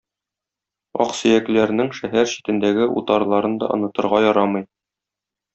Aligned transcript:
Аксөякләрнең 1.05 1.91
шәһәр 1.99 2.27
читендәге 2.33 2.89
утарларын 3.03 3.61
да 3.65 3.73
онытырга 3.77 4.27
ярамый. 4.29 4.69